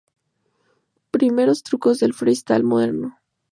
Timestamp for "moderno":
2.63-3.19